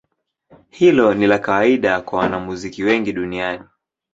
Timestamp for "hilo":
0.69-1.13